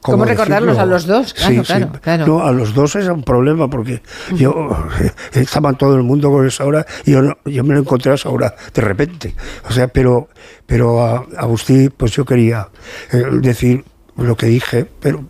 ¿Cómo, 0.01 0.25
recordarlos 0.25 0.77
a 0.77 0.85
los 0.85 1.05
dos? 1.05 1.33
Claro, 1.33 1.63
claro, 1.63 1.91
claro. 2.01 2.27
No, 2.27 2.45
a 2.45 2.51
los 2.51 2.73
dos 2.73 2.97
es 2.97 3.07
un 3.07 3.23
problema 3.23 3.69
porque 3.69 4.03
yo 4.33 4.69
eh, 4.99 5.11
estaba 5.39 5.71
todo 5.73 5.95
el 5.95 6.03
mundo 6.03 6.29
con 6.29 6.45
esa 6.45 6.65
hora 6.65 6.85
y 7.05 7.11
yo, 7.11 7.21
yo 7.45 7.63
me 7.63 7.73
lo 7.73 7.79
encontré 7.79 8.11
a 8.11 8.15
esa 8.15 8.27
hora 8.27 8.53
de 8.73 8.81
repente. 8.81 9.33
O 9.69 9.71
sea, 9.71 9.87
pero, 9.87 10.27
pero 10.65 11.01
a 11.01 11.25
Agustín, 11.37 11.93
pues 11.95 12.11
yo 12.11 12.25
quería 12.25 12.67
eh, 13.13 13.23
decir 13.31 13.85
lo 14.17 14.35
que 14.35 14.47
dije, 14.47 14.85
pero 14.99 15.23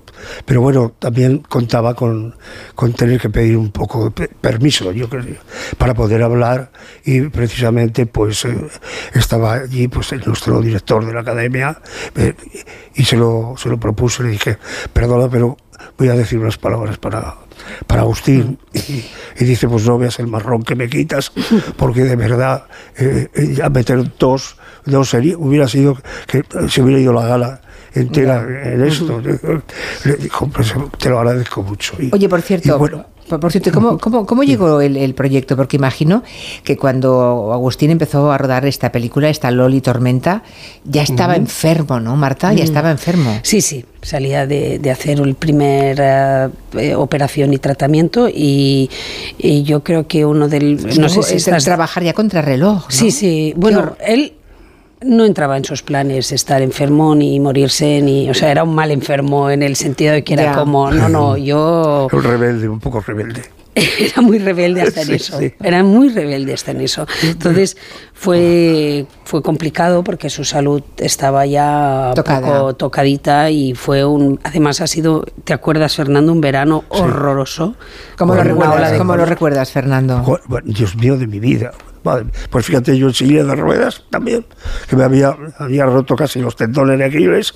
pero 0.46 0.62
bueno, 0.62 0.94
también 1.00 1.39
contaba 1.39 1.94
con, 1.94 2.36
con 2.75 2.94
tener 2.94 3.20
que 3.20 3.30
pedir 3.30 3.58
un 3.58 3.72
poco 3.72 4.10
de 4.10 4.27
permiso, 4.27 4.92
yo 4.92 5.10
creo, 5.10 5.38
para 5.77 5.94
poder 5.94 6.24
hablar 6.24 6.72
y 7.06 7.22
precisamente 7.22 8.06
pues 8.06 8.46
eh, 8.46 8.58
estaba 9.13 9.53
allí 9.53 9.88
pues 9.88 10.13
nuestro 10.25 10.62
director 10.62 11.06
de 11.06 11.13
la 11.13 11.22
academia 11.22 11.82
eh, 12.15 12.34
y 12.96 13.03
se 13.03 13.18
lo, 13.18 13.56
se 13.58 13.70
lo 13.70 13.80
propuse, 13.80 14.24
le 14.24 14.30
dije, 14.30 14.58
perdona, 14.92 15.30
pero 15.30 15.58
voy 15.98 16.10
a 16.10 16.13
decir 16.13 16.39
unas 16.39 16.58
palabras 16.58 16.98
para, 16.98 17.36
para 17.88 18.01
Agustín 18.01 18.60
y, 18.74 19.44
dice 19.44 19.68
pues 19.68 19.86
no 19.86 19.98
veas 19.98 20.20
el 20.20 20.27
marrón 20.27 20.63
que 20.63 20.75
me 20.75 20.89
quitas 20.89 21.32
porque 21.77 22.03
de 22.03 22.15
verdad 22.15 22.68
eh, 22.98 23.27
ya 23.56 23.70
meter 23.70 24.18
dos 24.18 24.58
dos 24.86 25.13
hubiera 25.13 25.68
sido 25.68 25.98
que 26.27 26.44
se 26.70 26.82
hubiera 26.82 27.00
ido 27.00 27.13
la 27.13 27.25
gala 27.25 27.62
entera 27.96 28.46
en 28.74 28.84
esto. 28.84 29.22
Le 30.06 30.16
dijo, 30.16 30.48
pues, 30.48 30.74
te 30.98 31.10
lo 31.10 31.20
agradezco 31.20 31.64
mucho. 31.64 31.96
Oye, 32.12 32.30
por 32.30 32.42
cierto, 32.42 32.78
Por, 32.78 33.52
cierto, 33.52 33.72
¿cómo, 33.72 33.98
cómo, 33.98 34.26
cómo 34.26 34.44
llegó 34.44 34.82
el, 34.82 35.14
proyecto? 35.14 35.56
Porque 35.56 35.78
imagino 35.78 36.24
que 36.64 36.76
cuando 36.76 37.52
Agustín 37.54 37.90
empezó 37.92 38.32
a 38.32 38.38
rodar 38.38 38.66
esta 38.66 38.92
película, 38.92 39.30
esta 39.30 39.50
Loli 39.52 39.82
Tormenta, 39.82 40.44
ya 40.84 41.04
estaba 41.04 41.36
enfermo, 41.36 42.00
¿no, 42.00 42.16
Marta? 42.16 42.54
Ya 42.54 42.64
estaba 42.64 42.92
enfermo. 42.92 43.40
Sí, 43.44 43.62
sí, 43.62 43.86
salía 44.02 44.46
de, 44.46 44.92
hacer 44.92 45.20
el 45.20 45.36
primer 45.36 46.00
eh, 46.78 46.96
operación 46.96 47.54
y 47.54 47.58
tratamiento 47.58 48.28
y, 48.30 48.90
yo 49.64 49.84
creo 49.84 50.08
que 50.08 50.26
uno 50.26 50.48
del... 50.48 51.00
No, 51.00 51.10
sé 51.10 51.24
si 51.24 51.36
es 51.36 51.64
trabajar 51.64 52.04
ya 52.04 52.14
contra 52.14 52.42
reloj. 52.42 52.86
Sí, 52.90 53.12
sí. 53.12 53.54
Bueno, 53.56 53.96
él 54.06 54.34
no 55.05 55.25
entraba 55.25 55.57
en 55.57 55.65
sus 55.65 55.83
planes 55.83 56.31
estar 56.31 56.62
enfermo 56.62 57.15
ni 57.15 57.39
morirse, 57.39 58.01
ni, 58.01 58.29
o 58.29 58.33
sea, 58.33 58.51
era 58.51 58.63
un 58.63 58.75
mal 58.75 58.91
enfermo 58.91 59.50
en 59.50 59.63
el 59.63 59.75
sentido 59.75 60.13
de 60.13 60.24
que 60.24 60.33
era 60.33 60.53
como, 60.53 60.91
no, 60.91 61.10
no, 61.10 61.38
yo... 61.38 62.07
Un 62.12 62.24
rebelde, 62.24 62.69
un 62.69 62.79
poco 62.79 63.01
rebelde. 63.01 63.41
era 63.75 64.22
muy 64.22 64.38
rebelde 64.38 64.81
hasta 64.81 65.01
en 65.01 65.13
eso. 65.13 65.39
Era 65.62 65.83
muy 65.83 66.10
rebelde 66.10 66.53
hasta 66.53 66.72
en 66.72 66.81
eso. 66.81 67.07
Entonces 67.24 67.75
fue, 68.13 69.07
fue 69.24 69.41
complicado 69.41 70.03
porque 70.03 70.29
su 70.29 70.43
salud 70.43 70.83
estaba 70.98 71.45
ya 71.45 72.13
un 72.15 72.24
poco 72.24 72.75
tocadita 72.75 73.50
y 73.50 73.74
fue 73.74 74.05
un. 74.05 74.39
Además, 74.43 74.79
ha 74.81 74.88
sido, 74.88 75.25
¿te 75.43 75.53
acuerdas, 75.53 75.95
Fernando? 75.95 76.31
Un 76.31 76.41
verano 76.41 76.83
horroroso. 76.89 77.75
¿Cómo, 78.15 78.36
lo, 78.36 78.43
recuerdas, 78.43 78.93
¿cómo 78.98 79.15
lo 79.15 79.25
recuerdas, 79.25 79.72
Fernando? 79.72 80.39
Dios 80.65 80.95
mío 80.95 81.17
de 81.17 81.25
mi 81.25 81.39
vida 81.39 81.72
pues 82.50 82.65
fíjate, 82.65 82.98
yo 82.98 83.07
en 83.07 83.13
silla 83.13 83.43
de 83.43 83.55
ruedas 83.55 84.03
también, 84.10 84.45
que 84.88 84.95
me 84.95 85.03
había, 85.03 85.36
había 85.57 85.86
roto 85.86 86.15
casi 86.15 86.39
los 86.39 86.55
tendones 86.55 87.00
de 87.00 87.05
Aquiles. 87.05 87.53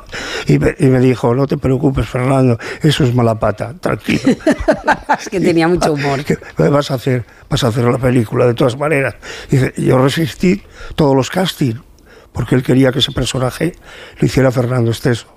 y, 0.46 0.58
me, 0.58 0.74
y 0.78 0.86
me 0.86 1.00
dijo, 1.00 1.34
no 1.34 1.46
te 1.46 1.56
preocupes, 1.56 2.08
Fernando, 2.08 2.58
eso 2.82 3.04
es 3.04 3.14
mala 3.14 3.38
pata, 3.38 3.74
tranquilo. 3.80 4.22
es 5.18 5.28
que 5.28 5.40
tenía 5.40 5.68
mucho 5.68 5.92
humor. 5.92 6.20
vas 6.70 6.90
a 6.90 6.94
hacer, 6.94 7.24
vas 7.48 7.64
a 7.64 7.68
hacer 7.68 7.84
la 7.84 7.98
película 7.98 8.46
de 8.46 8.54
todas 8.54 8.76
maneras. 8.78 9.14
Dice, 9.50 9.72
yo 9.76 9.98
resistí 9.98 10.62
todos 10.94 11.14
los 11.14 11.30
castings, 11.30 11.80
porque 12.32 12.54
él 12.56 12.62
quería 12.62 12.90
que 12.90 12.98
ese 12.98 13.12
personaje 13.12 13.74
lo 14.18 14.26
hiciera 14.26 14.50
Fernando 14.50 14.90
Esteso. 14.90 15.33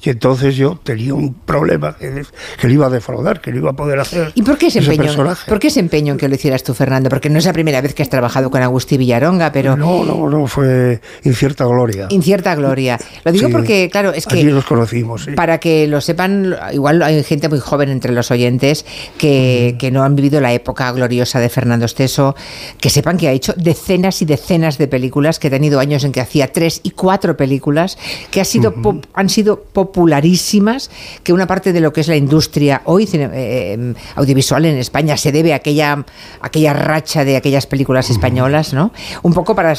Y 0.00 0.10
entonces 0.10 0.56
yo 0.56 0.78
tenía 0.82 1.14
un 1.14 1.34
problema 1.34 1.96
que, 1.96 2.24
que 2.60 2.68
le 2.68 2.74
iba 2.74 2.86
a 2.86 2.90
defraudar, 2.90 3.40
que 3.40 3.50
no 3.50 3.58
iba 3.58 3.70
a 3.70 3.72
poder 3.74 3.98
hacer. 3.98 4.32
¿Y 4.34 4.42
por 4.42 4.56
qué 4.56 4.68
ese, 4.68 4.78
empeño? 4.78 5.12
¿Por 5.46 5.58
qué 5.58 5.68
ese 5.68 5.80
empeño 5.80 6.12
en 6.12 6.18
que 6.18 6.28
lo 6.28 6.34
hicieras 6.34 6.62
tú, 6.62 6.74
Fernando? 6.74 7.08
Porque 7.08 7.30
no 7.30 7.38
es 7.38 7.44
la 7.44 7.52
primera 7.52 7.80
vez 7.80 7.94
que 7.94 8.02
has 8.02 8.08
trabajado 8.08 8.50
con 8.50 8.62
Agustí 8.62 8.96
Villaronga, 8.96 9.50
pero. 9.52 9.76
No, 9.76 10.04
no, 10.04 10.28
no, 10.28 10.46
fue 10.46 11.00
incierta 11.24 11.64
gloria. 11.64 12.06
Incierta 12.10 12.54
gloria. 12.54 12.98
Lo 13.24 13.32
digo 13.32 13.48
porque, 13.50 13.88
claro, 13.90 14.12
es 14.12 14.26
que. 14.26 14.36
Allí 14.36 14.44
nos 14.44 14.64
conocimos. 14.64 15.24
Sí. 15.24 15.32
Para 15.32 15.58
que 15.58 15.86
lo 15.88 16.00
sepan, 16.00 16.54
igual 16.72 17.02
hay 17.02 17.22
gente 17.24 17.48
muy 17.48 17.58
joven 17.58 17.88
entre 17.88 18.12
los 18.12 18.30
oyentes 18.30 18.86
que, 19.18 19.76
que 19.78 19.90
no 19.90 20.04
han 20.04 20.14
vivido 20.14 20.40
la 20.40 20.52
época 20.52 20.90
gloriosa 20.92 21.40
de 21.40 21.48
Fernando 21.48 21.86
Esteso, 21.86 22.36
que 22.80 22.90
sepan 22.90 23.16
que 23.16 23.28
ha 23.28 23.32
hecho 23.32 23.52
decenas 23.56 24.22
y 24.22 24.24
decenas 24.24 24.78
de 24.78 24.86
películas, 24.86 25.38
que 25.38 25.48
ha 25.48 25.50
tenido 25.50 25.80
años 25.80 26.04
en 26.04 26.12
que 26.12 26.20
hacía 26.20 26.52
tres 26.52 26.80
y 26.82 26.90
cuatro 26.90 27.36
películas, 27.36 27.98
que 28.30 28.40
ha 28.40 28.44
sido 28.44 28.74
han 29.14 29.28
sido 29.28 29.62
popularísimas, 29.88 30.90
que 31.22 31.32
una 31.32 31.46
parte 31.46 31.72
de 31.72 31.80
lo 31.80 31.92
que 31.92 32.00
es 32.00 32.08
la 32.08 32.16
industria 32.16 32.82
hoy 32.84 33.08
eh, 33.12 33.94
audiovisual 34.14 34.64
en 34.64 34.76
España 34.76 35.16
se 35.16 35.32
debe 35.32 35.52
a 35.52 35.56
aquella, 35.56 36.04
aquella 36.40 36.72
racha 36.72 37.24
de 37.24 37.36
aquellas 37.36 37.66
películas 37.66 38.10
españolas, 38.10 38.72
¿no? 38.72 38.92
Un 39.22 39.32
poco 39.32 39.54
para, 39.54 39.74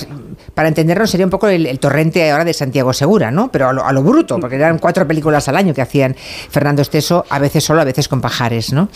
para 0.53 0.67
entendernos 0.67 1.09
sería 1.09 1.25
un 1.25 1.29
poco 1.29 1.47
el, 1.47 1.79
torrente 1.79 2.29
ahora 2.31 2.45
de 2.45 2.53
Santiago 2.53 2.93
Segura, 2.93 3.31
¿no? 3.31 3.51
Pero 3.51 3.69
a 3.69 3.93
lo, 3.93 4.03
bruto, 4.03 4.39
porque 4.39 4.55
eran 4.55 4.79
cuatro 4.79 5.07
películas 5.07 5.47
al 5.47 5.55
año 5.55 5.73
que 5.73 5.81
hacían 5.81 6.15
Fernando 6.49 6.81
Esteso, 6.81 7.25
a 7.29 7.39
veces 7.39 7.63
solo, 7.63 7.81
a 7.81 7.85
veces 7.85 8.07
con 8.07 8.21
pajares, 8.21 8.73
¿no? 8.73 8.89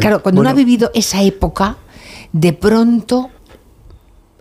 Claro, 0.00 0.22
cuando 0.22 0.40
uno 0.40 0.50
ha 0.50 0.54
vivido 0.54 0.90
esa 0.94 1.22
época, 1.22 1.76
de 2.32 2.52
pronto 2.52 3.30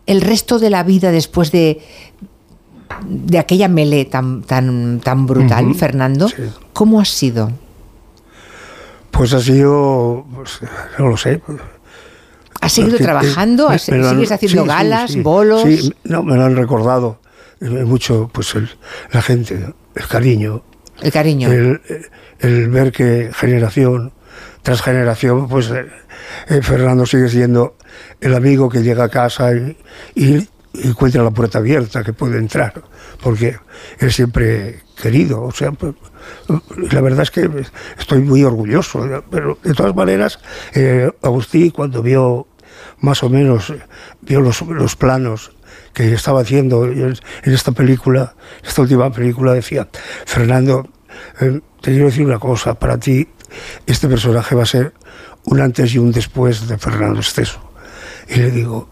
el 0.05 0.21
resto 0.21 0.59
de 0.59 0.69
la 0.69 0.83
vida 0.83 1.11
después 1.11 1.51
de, 1.51 1.81
de 3.05 3.39
aquella 3.39 3.67
melee 3.67 4.05
tan, 4.05 4.43
tan, 4.43 4.99
tan 4.99 5.25
brutal, 5.25 5.73
Fernando, 5.75 6.29
¿cómo 6.73 6.99
ha 6.99 7.05
sido? 7.05 7.51
Pues 9.11 9.33
ha 9.33 9.39
sido, 9.39 10.25
pues, 10.33 10.59
no 10.97 11.09
lo 11.09 11.17
sé. 11.17 11.41
¿Has 12.61 12.73
seguido 12.73 12.97
trabajando? 12.97 13.77
¿Sigues 13.77 14.31
haciendo 14.31 14.65
galas, 14.65 15.21
bolos? 15.21 15.63
Sí, 15.63 15.93
no, 16.05 16.23
me 16.23 16.35
lo 16.35 16.45
han 16.45 16.55
recordado 16.55 17.19
mucho, 17.59 18.29
pues 18.33 18.55
la 19.11 19.21
gente, 19.21 19.73
el 19.95 20.07
cariño. 20.07 20.63
El 21.01 21.11
cariño. 21.11 21.49
El, 22.39 22.69
ver 22.69 22.91
que 22.91 23.31
generación 23.33 24.11
tras 24.63 24.81
generación, 24.81 25.47
pues 25.47 25.69
eh, 25.71 25.85
eh, 26.47 26.61
Fernando 26.61 27.05
sigue 27.05 27.29
siendo 27.29 27.75
el 28.21 28.33
amigo 28.33 28.69
que 28.69 28.81
llega 28.81 29.05
a 29.05 29.09
casa 29.09 29.51
y 30.15 30.47
encuentra 30.73 31.23
la 31.23 31.31
puerta 31.31 31.59
abierta, 31.59 32.03
que 32.03 32.13
puede 32.13 32.37
entrar, 32.37 32.83
porque 33.21 33.57
es 33.99 34.15
siempre 34.15 34.81
querido. 35.01 35.43
O 35.43 35.51
sea, 35.51 35.71
pues, 35.71 35.93
la 36.91 37.01
verdad 37.01 37.21
es 37.21 37.31
que 37.31 37.49
estoy 37.97 38.21
muy 38.21 38.43
orgulloso, 38.43 39.23
pero 39.29 39.57
de 39.63 39.73
todas 39.73 39.95
maneras, 39.95 40.39
eh, 40.73 41.11
Agustín 41.21 41.71
cuando 41.71 42.01
vio 42.01 42.47
más 42.99 43.23
o 43.23 43.29
menos, 43.29 43.73
vio 44.21 44.41
los, 44.41 44.61
los 44.61 44.95
planos 44.95 45.51
que 45.93 46.13
estaba 46.13 46.41
haciendo 46.41 46.85
en, 46.85 47.15
esta 47.43 47.71
película, 47.71 48.35
esta 48.63 48.81
última 48.81 49.11
película, 49.11 49.53
decía, 49.53 49.87
Fernando, 50.25 50.89
eh, 51.39 51.61
te 51.81 51.91
quiero 51.91 52.05
decir 52.05 52.25
una 52.25 52.39
cosa, 52.39 52.73
para 52.73 52.97
ti 52.97 53.27
este 53.85 54.07
personaje 54.07 54.55
va 54.55 54.63
a 54.63 54.67
ser 54.67 54.93
un 55.45 55.59
antes 55.59 55.93
y 55.93 55.99
un 55.99 56.11
después 56.11 56.67
de 56.67 56.77
Fernando 56.77 57.19
Esteso. 57.19 57.59
Y 58.27 58.37
le 58.37 58.51
digo, 58.51 58.89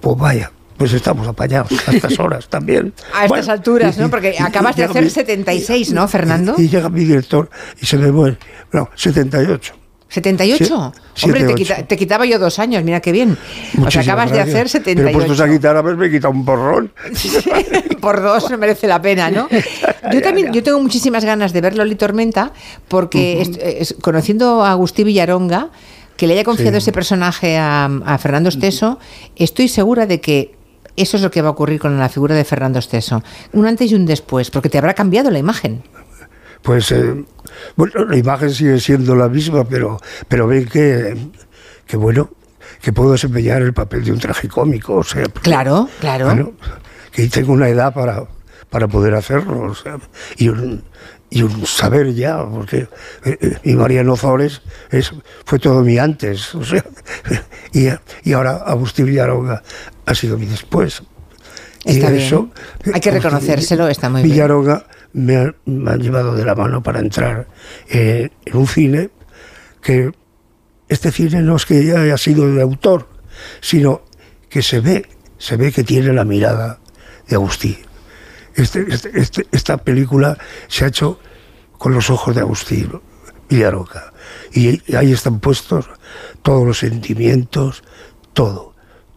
pues 0.00 0.16
vaya, 0.16 0.52
pues 0.78 0.92
estamos 0.92 1.26
apañados 1.26 1.72
a 1.86 1.92
estas 1.92 2.18
horas 2.20 2.48
también. 2.48 2.94
A 3.12 3.26
estas 3.26 3.48
alturas, 3.48 3.98
¿no? 3.98 4.08
Porque 4.08 4.36
acabas 4.38 4.76
de 4.76 4.84
hacer 4.84 5.10
76, 5.10 5.92
¿no, 5.92 6.06
Fernando? 6.08 6.54
Y, 6.56 6.68
llega 6.68 6.88
mi 6.88 7.04
director 7.04 7.50
y 7.80 7.84
se 7.84 7.98
me 7.98 8.10
muere. 8.12 8.38
No, 8.72 8.88
78. 8.94 9.74
¿78? 10.10 10.92
Hombre, 11.22 11.54
te, 11.86 11.96
quitaba 11.98 12.24
yo 12.24 12.38
dos 12.38 12.58
años, 12.58 12.82
mira 12.82 13.00
qué 13.00 13.12
bien. 13.12 13.36
o 13.84 13.90
sea, 13.90 14.00
acabas 14.00 14.32
de 14.32 14.40
hacer 14.40 14.68
78. 14.68 15.04
Pero 15.04 15.12
puestos 15.12 15.40
a 15.40 15.50
quitar, 15.52 15.76
a 15.76 15.82
ver, 15.82 15.96
me 15.96 16.10
quita 16.10 16.30
un 16.30 16.46
porrón. 16.46 16.92
Por 18.00 18.22
dos 18.22 18.50
no 18.50 18.56
merece 18.56 18.86
la 18.86 19.02
pena, 19.02 19.30
¿no? 19.30 19.48
Yo 20.12 20.22
también 20.22 20.52
yo 20.52 20.62
tengo 20.62 20.80
muchísimas 20.80 21.24
ganas 21.26 21.52
de 21.52 21.60
ver 21.60 21.76
Loli 21.76 21.96
Tormenta, 21.96 22.52
porque 22.86 23.86
conociendo 24.00 24.64
a 24.64 24.70
Agustín 24.70 25.04
Villaronga, 25.04 25.68
que 26.16 26.26
le 26.26 26.32
haya 26.32 26.44
confiado 26.44 26.78
ese 26.78 26.92
personaje 26.92 27.58
a, 27.58 27.84
a 27.84 28.16
Fernando 28.16 28.48
Esteso, 28.48 28.98
estoy 29.36 29.68
segura 29.68 30.06
de 30.06 30.22
que 30.22 30.57
eso 31.02 31.16
es 31.16 31.22
lo 31.22 31.30
que 31.30 31.42
va 31.42 31.48
a 31.48 31.52
ocurrir 31.52 31.80
con 31.80 31.98
la 31.98 32.08
figura 32.08 32.34
de 32.34 32.44
Fernando 32.44 32.78
Esteso. 32.78 33.22
Un 33.52 33.66
antes 33.66 33.90
y 33.90 33.94
un 33.94 34.06
después, 34.06 34.50
porque 34.50 34.68
te 34.68 34.78
habrá 34.78 34.94
cambiado 34.94 35.30
la 35.30 35.38
imagen. 35.38 35.82
Pues, 36.62 36.90
eh, 36.92 37.24
bueno, 37.76 38.04
la 38.04 38.16
imagen 38.16 38.50
sigue 38.50 38.80
siendo 38.80 39.14
la 39.14 39.28
misma, 39.28 39.64
pero, 39.64 39.98
pero 40.26 40.46
ven 40.46 40.66
que, 40.66 41.16
que, 41.86 41.96
bueno, 41.96 42.30
que 42.82 42.92
puedo 42.92 43.12
desempeñar 43.12 43.62
el 43.62 43.72
papel 43.72 44.04
de 44.04 44.12
un 44.12 44.18
tragicómico. 44.18 44.96
O 44.96 45.04
sea, 45.04 45.24
claro, 45.24 45.88
claro. 46.00 46.54
que 47.12 47.28
tengo 47.28 47.52
una 47.52 47.68
edad 47.68 47.94
para, 47.94 48.24
para 48.70 48.88
poder 48.88 49.14
hacerlo. 49.14 49.62
O 49.62 49.74
sea, 49.74 49.98
y 50.36 50.48
un, 50.48 50.84
y 51.30 51.42
un 51.42 51.66
saber 51.66 52.14
ya, 52.14 52.44
porque 52.44 52.88
eh, 53.24 53.38
eh, 53.40 53.58
mi 53.64 53.74
Mariano 53.74 54.16
Zores 54.16 54.62
es, 54.90 55.12
fue 55.44 55.58
todo 55.58 55.82
mi 55.82 55.98
antes, 55.98 56.54
o 56.54 56.64
sea, 56.64 56.84
y, 57.72 57.88
y 58.24 58.32
ahora 58.32 58.56
Agustín 58.56 59.06
Villaronga 59.06 59.62
ha 60.06 60.14
sido 60.14 60.38
mi 60.38 60.46
después. 60.46 61.02
Está 61.84 62.10
bien. 62.10 62.50
Hay 62.92 63.00
que 63.00 63.10
reconocérselo, 63.10 63.88
está 63.88 64.10
muy 64.10 64.22
Villaronga 64.22 64.84
Me, 65.12 65.36
ha, 65.36 65.54
me 65.64 65.92
ha 65.92 65.96
llevado 65.96 66.34
de 66.34 66.44
la 66.44 66.54
mano 66.54 66.82
para 66.82 66.98
entrar 66.98 67.46
en 67.88 68.30
un 68.52 68.66
cine 68.66 69.10
que 69.80 70.10
este 70.88 71.12
cine 71.12 71.40
no 71.40 71.56
es 71.56 71.64
que 71.66 71.96
haya 71.96 72.18
sido 72.18 72.52
de 72.52 72.62
autor, 72.62 73.08
sino 73.60 74.02
que 74.50 74.60
se 74.60 74.80
ve, 74.80 75.06
se 75.38 75.56
ve 75.56 75.70
que 75.70 75.84
tiene 75.84 76.12
la 76.12 76.24
mirada 76.24 76.80
de 77.28 77.36
Agustín 77.36 77.87
este, 78.58 78.86
este, 78.88 79.18
este, 79.18 79.46
esta 79.52 79.78
película 79.78 80.36
se 80.66 80.84
ha 80.84 80.88
hecho 80.88 81.20
con 81.78 81.94
los 81.94 82.10
ojos 82.10 82.34
de 82.34 82.40
Agustín 82.40 83.00
Villaroca. 83.48 84.12
Y 84.52 84.94
ahí 84.94 85.12
están 85.12 85.40
puestos 85.40 85.88
todos 86.42 86.66
los 86.66 86.78
sentimientos, 86.78 87.84
todo, 88.32 88.67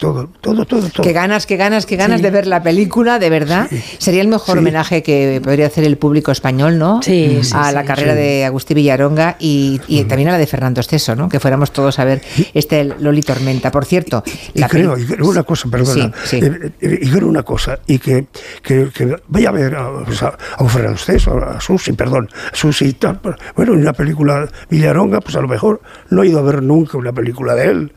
todo, 0.01 0.29
todo, 0.41 0.65
todo, 0.65 0.89
todo. 0.89 1.03
Qué 1.03 1.13
ganas, 1.13 1.45
qué 1.45 1.57
ganas, 1.57 1.85
qué 1.85 1.95
ganas 1.95 2.23
de 2.23 2.31
ver 2.31 2.47
la 2.47 2.63
película, 2.63 3.19
de 3.19 3.29
verdad. 3.29 3.69
Sería 3.99 4.23
el 4.23 4.29
mejor 4.29 4.57
homenaje 4.57 5.03
que 5.03 5.39
podría 5.43 5.67
hacer 5.67 5.83
el 5.83 5.95
público 5.95 6.31
español, 6.31 6.79
¿no? 6.79 7.03
Sí, 7.03 7.39
A 7.53 7.71
la 7.71 7.85
carrera 7.85 8.15
de 8.15 8.43
Agustín 8.43 8.77
Villaronga 8.77 9.35
y, 9.37 9.77
también 10.09 10.29
a 10.29 10.31
la 10.31 10.37
de 10.39 10.47
Fernando 10.47 10.81
Esteso, 10.81 11.15
¿no? 11.15 11.29
Que 11.29 11.39
fuéramos 11.39 11.71
todos 11.71 11.99
a 11.99 12.05
ver 12.05 12.23
este 12.55 12.83
Loli 12.83 13.21
Tormenta. 13.21 13.69
Por 13.69 13.85
cierto, 13.85 14.23
y, 14.55 14.63
creo, 14.63 14.97
y 14.97 15.05
creo, 15.05 15.29
una 15.29 15.43
cosa, 15.43 15.69
perdona, 15.69 16.11
eh, 16.31 16.71
eh, 16.81 16.99
y 16.99 17.07
creo 17.11 17.27
una 17.27 17.43
cosa, 17.43 17.77
y 17.85 17.99
que, 17.99 18.25
que, 18.63 18.89
vaya 19.27 19.49
a 19.49 19.51
ver 19.51 19.75
a, 19.75 20.03
pues 20.03 20.23
a, 20.23 20.35
a 20.57 20.67
Fernando 20.67 20.95
Esteso, 20.95 21.37
a 21.37 21.61
Susi, 21.61 21.93
perdón, 21.93 22.27
a 22.51 22.55
Susi 22.55 22.85
y 22.85 22.93
tal. 22.93 23.19
Bueno, 23.55 23.73
en 23.73 23.81
una 23.81 23.93
película 23.93 24.49
Villaronga, 24.67 25.21
pues 25.21 25.35
a 25.35 25.41
lo 25.41 25.47
mejor 25.47 25.79
no 26.09 26.23
he 26.23 26.27
ido 26.27 26.39
a 26.39 26.41
ver 26.41 26.63
nunca 26.63 26.97
una 26.97 27.13
película 27.13 27.53
de 27.53 27.65
él, 27.65 27.93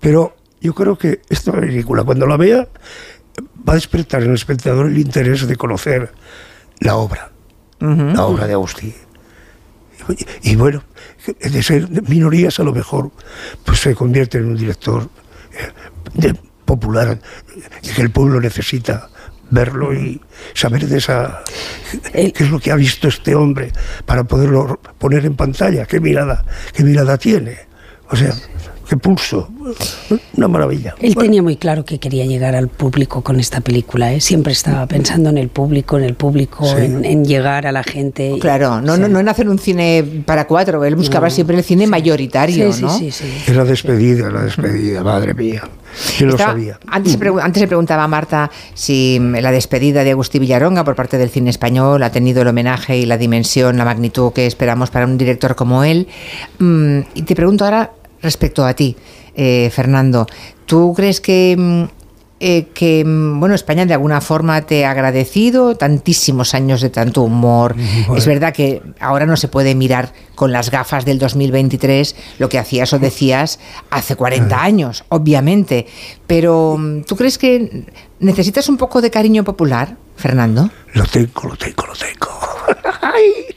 pero 0.00 0.34
yo 0.62 0.74
creo 0.74 0.96
que 0.96 1.20
esta 1.28 1.52
película, 1.52 2.04
cuando 2.04 2.26
la 2.26 2.36
vea, 2.36 2.68
va 3.68 3.72
a 3.72 3.74
despertar 3.74 4.22
en 4.22 4.30
el 4.30 4.34
espectador 4.34 4.86
el 4.86 4.98
interés 4.98 5.46
de 5.46 5.56
conocer 5.56 6.12
la 6.80 6.96
obra, 6.96 7.30
la 7.80 8.24
obra 8.24 8.46
de 8.46 8.52
Agustín. 8.52 8.94
Y, 10.42 10.56
bueno, 10.56 10.82
de 11.40 11.62
ser 11.62 11.88
minorías 12.08 12.58
a 12.58 12.64
lo 12.64 12.72
mejor, 12.72 13.10
pues 13.64 13.80
se 13.80 13.94
convierte 13.94 14.38
en 14.38 14.46
un 14.46 14.56
director 14.56 15.08
eh, 15.52 15.72
de, 16.14 16.34
popular, 16.64 17.20
que 17.94 18.02
el 18.02 18.10
pueblo 18.10 18.40
necesita 18.40 19.08
verlo 19.50 19.92
y 19.92 20.20
saber 20.54 20.86
de 20.88 20.98
esa 20.98 21.42
qué 22.12 22.32
es 22.34 22.50
lo 22.50 22.58
que 22.58 22.72
ha 22.72 22.76
visto 22.76 23.06
este 23.06 23.34
hombre 23.34 23.70
para 24.06 24.24
poderlo 24.24 24.80
poner 24.98 25.26
en 25.26 25.36
pantalla, 25.36 25.84
qué 25.84 26.00
mirada, 26.00 26.44
qué 26.72 26.82
mirada 26.82 27.18
tiene. 27.18 27.58
O 28.10 28.16
sea, 28.16 28.32
pulso. 28.96 29.48
Una 30.36 30.48
maravilla. 30.48 30.94
Él 31.00 31.14
tenía 31.14 31.42
muy 31.42 31.56
claro 31.56 31.84
que 31.84 31.98
quería 31.98 32.24
llegar 32.26 32.54
al 32.54 32.68
público 32.68 33.22
con 33.22 33.38
esta 33.38 33.60
película. 33.60 34.12
¿eh? 34.12 34.20
Siempre 34.20 34.52
estaba 34.52 34.86
pensando 34.86 35.30
en 35.30 35.38
el 35.38 35.48
público, 35.48 35.98
en 35.98 36.04
el 36.04 36.14
público, 36.14 36.66
en, 36.76 37.24
llegar 37.24 37.66
a 37.66 37.72
la 37.72 37.82
gente. 37.82 38.36
Claro, 38.40 38.80
no, 38.80 38.96
no, 38.96 39.08
no 39.08 39.20
en 39.20 39.28
hacer 39.28 39.48
un 39.48 39.58
cine 39.58 40.04
para 40.24 40.46
cuatro. 40.46 40.84
Él 40.84 40.96
buscaba 40.96 41.30
siempre 41.30 41.56
el 41.56 41.64
cine 41.64 41.86
mayoritario, 41.86 42.66
¿no? 42.80 42.98
Sí, 42.98 43.10
sí, 43.10 43.26
sí. 43.44 43.52
La 43.52 43.64
despedida, 43.64 44.30
la 44.30 44.42
despedida, 44.42 45.02
madre 45.02 45.34
mía. 45.34 45.62
Yo 46.18 46.26
lo 46.26 46.38
sabía. 46.38 46.78
Antes, 46.86 47.18
antes 47.42 47.60
se 47.60 47.66
preguntaba 47.66 48.04
a 48.04 48.08
Marta 48.08 48.50
si 48.74 49.18
la 49.18 49.50
despedida 49.50 50.04
de 50.04 50.12
Agustín 50.12 50.40
Villaronga 50.40 50.84
por 50.84 50.94
parte 50.94 51.18
del 51.18 51.30
cine 51.30 51.50
español 51.50 52.02
ha 52.02 52.10
tenido 52.10 52.42
el 52.42 52.48
homenaje 52.48 52.96
y 52.96 53.06
la 53.06 53.18
dimensión, 53.18 53.76
la 53.76 53.84
magnitud 53.84 54.32
que 54.32 54.46
esperamos 54.46 54.90
para 54.90 55.06
un 55.06 55.18
director 55.18 55.54
como 55.54 55.84
él. 55.84 56.08
Mm, 56.58 57.00
y 57.14 57.22
te 57.22 57.34
pregunto 57.34 57.64
ahora 57.64 57.92
respecto 58.22 58.64
a 58.64 58.74
ti, 58.74 58.96
eh, 59.34 59.70
Fernando. 59.72 60.26
¿Tú 60.66 60.94
crees 60.94 61.20
que, 61.20 61.56
mm, 61.58 61.82
eh, 62.40 62.68
que 62.74 63.04
mm, 63.04 63.40
bueno, 63.40 63.54
España 63.54 63.84
de 63.84 63.94
alguna 63.94 64.20
forma 64.20 64.62
te 64.62 64.84
ha 64.84 64.90
agradecido 64.90 65.76
tantísimos 65.76 66.54
años 66.54 66.80
de 66.80 66.90
tanto 66.90 67.22
humor? 67.22 67.76
Es 68.16 68.26
verdad 68.26 68.54
que 68.54 68.82
ahora 69.00 69.26
no 69.26 69.36
se 69.36 69.48
puede 69.48 69.74
mirar 69.74 70.12
con 70.34 70.52
las 70.52 70.70
gafas 70.70 71.04
del 71.04 71.18
2023 71.18 72.16
lo 72.38 72.48
que 72.48 72.58
hacías 72.58 72.92
o 72.92 72.98
decías 72.98 73.58
hace 73.90 74.16
40 74.16 74.56
ah. 74.56 74.64
años, 74.64 75.04
obviamente. 75.08 75.86
Pero 76.26 76.76
mm, 76.78 77.02
¿tú 77.02 77.16
crees 77.16 77.38
que 77.38 77.86
necesitas 78.20 78.68
un 78.68 78.76
poco 78.76 79.00
de 79.02 79.10
cariño 79.10 79.44
popular, 79.44 79.96
Fernando? 80.16 80.70
Lo 80.94 81.04
tengo, 81.04 81.48
lo 81.48 81.56
tengo, 81.56 81.86
lo 81.86 81.94
tengo. 81.94 82.31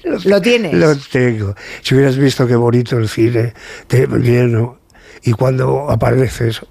Lo, 0.06 0.42
tienes. 0.42 0.74
Lo 0.74 0.96
tengo. 0.96 1.56
Si 1.82 1.96
hubieras 1.96 2.18
visto 2.18 2.48
qué 2.48 2.56
bonito 2.56 2.98
el 2.98 3.10
cine, 3.10 3.54
te 3.88 4.08
lleno. 4.08 4.80
Y 5.24 5.32
cuando 5.34 5.90
apareces, 5.90 6.62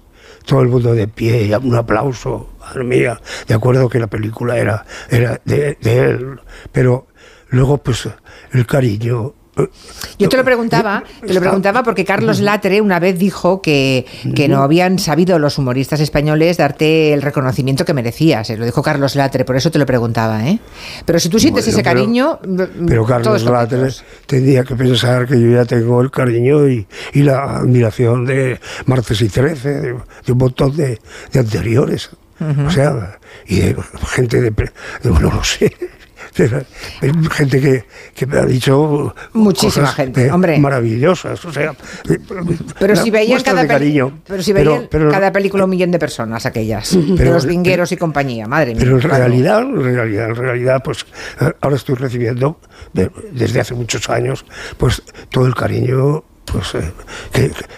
todo 0.45 0.61
el 0.61 0.69
mundo 0.69 0.93
de 0.93 1.07
pie, 1.07 1.43
y 1.43 1.53
un 1.53 1.75
aplauso, 1.75 2.49
madre 2.59 2.83
mía, 2.83 3.21
de 3.47 3.53
acuerdo 3.53 3.89
que 3.89 3.99
la 3.99 4.07
película 4.07 4.57
era, 4.57 4.85
era 5.09 5.41
de, 5.43 5.77
de 5.81 5.99
él, 5.99 6.39
pero 6.71 7.07
luego 7.49 7.77
pues 7.79 8.07
el 8.53 8.65
cariño 8.65 9.33
yo 10.19 10.29
te 10.29 10.35
lo 10.37 10.43
preguntaba, 10.43 11.03
te 11.25 11.33
lo 11.33 11.39
preguntaba 11.39 11.81
porque 11.83 12.03
Carlos 12.03 12.41
Latre 12.41 12.81
una 12.81 12.99
vez 12.99 13.17
dijo 13.17 13.61
que, 13.61 14.05
que, 14.35 14.49
no 14.49 14.61
habían 14.61 14.99
sabido 14.99 15.39
los 15.39 15.57
humoristas 15.57 16.01
españoles 16.01 16.57
darte 16.57 17.13
el 17.13 17.21
reconocimiento 17.21 17.85
que 17.85 17.93
merecías. 17.93 18.49
Eh, 18.49 18.57
lo 18.57 18.65
dijo 18.65 18.83
Carlos 18.83 19.15
Latre, 19.15 19.45
por 19.45 19.55
eso 19.55 19.71
te 19.71 19.79
lo 19.79 19.85
preguntaba. 19.85 20.45
¿eh? 20.45 20.59
Pero 21.05 21.19
si 21.19 21.29
tú 21.29 21.39
sientes 21.39 21.67
ese 21.67 21.83
cariño. 21.83 22.39
Pero 22.85 23.05
Carlos 23.05 23.43
Latre 23.43 23.89
tendría 24.25 24.63
que 24.63 24.75
pensar 24.75 25.25
que 25.25 25.39
yo 25.39 25.49
ya 25.51 25.65
tengo 25.65 26.01
el 26.01 26.11
cariño 26.11 26.67
y, 26.67 26.85
y 27.13 27.23
la 27.23 27.57
admiración 27.57 28.25
de 28.25 28.59
Martes 28.85 29.21
y 29.21 29.29
Trece, 29.29 29.69
de, 29.69 29.93
un 30.31 30.37
montón 30.37 30.75
de, 30.75 30.99
de 31.31 31.39
anteriores. 31.39 32.09
O 32.67 32.69
sea, 32.69 33.17
y 33.47 33.59
de 33.59 33.77
gente 34.07 34.41
de, 34.41 34.51
de. 34.51 34.71
No 35.09 35.31
lo 35.31 35.43
sé 35.43 35.73
gente 37.31 37.61
que, 37.61 37.85
que, 38.13 38.25
me 38.25 38.39
ha 38.39 38.45
dicho 38.45 39.15
muchísima 39.33 39.87
gente, 39.87 40.29
hombre, 40.31 40.59
maravillosas, 40.59 41.43
o 41.45 41.51
sea, 41.51 41.73
pero 42.79 42.95
si 42.95 43.09
veían 43.09 43.41
cada 43.41 43.65
pero 44.27 44.43
si 44.43 44.51
veían 44.51 44.87
cada 44.87 45.31
película 45.31 45.63
un 45.63 45.69
millón 45.69 45.91
de 45.91 45.99
personas 45.99 46.45
aquellas, 46.45 46.91
de 46.93 47.25
los 47.25 47.45
vingueros 47.45 47.91
y 47.91 47.97
compañía, 47.97 48.47
madre 48.47 48.73
mía. 48.73 48.83
Pero 48.83 48.97
en 48.97 49.01
realidad, 49.01 49.61
en 49.61 49.83
realidad, 49.83 50.29
en 50.29 50.35
realidad, 50.35 50.81
pues 50.83 51.05
ahora 51.61 51.75
estoy 51.75 51.95
recibiendo 51.95 52.59
desde 52.93 53.61
hace 53.61 53.73
muchos 53.73 54.09
años, 54.09 54.45
pues 54.77 55.01
todo 55.29 55.47
el 55.47 55.55
cariño 55.55 56.23
pues, 56.45 56.75
eh, 56.75 56.91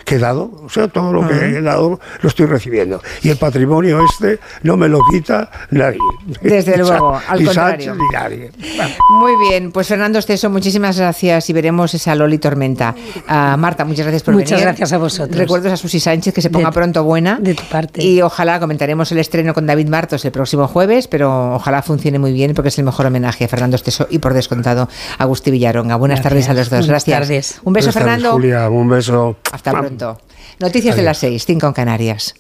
que, 0.06 0.16
he 0.16 0.20
dado, 0.20 0.52
o 0.64 0.70
sea, 0.70 0.88
todo 0.88 1.14
lo 1.14 1.28
que 1.28 1.34
he 1.34 1.62
dado 1.62 2.00
lo 2.22 2.30
estoy 2.30 2.46
recibiendo. 2.46 3.02
Y 3.22 3.30
el 3.30 3.38
patrimonio 3.38 4.04
este 4.04 4.40
no 4.64 4.78
me 4.78 4.88
lo 4.88 5.00
quita 5.12 5.50
nadie. 5.72 6.00
Desde 6.42 6.78
luego, 6.78 7.20
al 7.28 7.44
contrario. 7.44 7.96
nadie. 8.14 8.52
Muy 9.10 9.34
bien, 9.50 9.72
pues 9.72 9.88
Fernando 9.88 10.20
Esteso, 10.20 10.50
muchísimas 10.50 10.98
gracias 10.98 11.50
y 11.50 11.54
veremos 11.54 11.94
esa 11.94 12.16
Loli 12.16 12.38
Tormenta. 12.38 12.94
Uh, 13.28 13.58
Marta, 13.58 13.86
muchas 13.86 14.06
gracias 14.06 14.24
por 14.24 14.36
venir. 14.36 14.48
Muchas 14.48 14.62
gracias 14.62 14.94
a 14.94 14.98
vosotros. 14.98 15.38
Recuerdos 15.38 15.72
a 15.72 15.78
Susi 15.78 16.00
Sánchez, 16.00 16.34
que 16.34 16.42
se 16.42 16.50
ponga 16.50 16.72
pronto 16.72 17.04
buena. 17.04 17.40
De 17.40 17.56
tu 17.56 17.64
parte. 17.64 18.04
Y 18.04 18.22
ojalá 18.22 18.60
comentaremos 18.60 19.12
el 19.12 19.20
estreno 19.20 19.54
con 19.54 19.66
David 19.66 19.88
Martos 19.88 20.26
el 20.26 20.32
próximo 20.32 20.68
jueves, 20.68 21.08
pero 21.08 21.56
ojalá 21.56 21.82
funcione 21.82 22.20
muy 22.20 22.34
bien 22.34 22.54
porque 22.54 22.70
es 22.70 22.78
el 22.78 22.86
mejor 22.86 23.06
homenaje 23.06 23.46
a 23.46 23.48
Fernando 23.48 23.76
Esteso 23.76 24.08
y 24.10 24.20
por 24.20 24.34
descontado 24.34 24.90
a 25.18 25.24
Agustín 25.24 25.54
Villaronga. 25.54 25.96
Buenas 25.96 26.22
tardes 26.22 26.50
a 26.50 26.54
los 26.54 26.70
dos. 26.70 26.88
gracias. 26.88 27.62
Un 27.64 27.74
beso, 27.74 27.92
Fernando. 27.92 28.38
Un 28.70 28.90
beso. 28.90 29.38
Hasta 29.52 29.72
pronto. 29.72 30.20
Noticias 30.60 30.96
de 30.96 31.04
las 31.04 31.18
seis, 31.18 31.46
cinco 31.46 31.68
en 31.68 31.74
Canarias. 31.74 32.34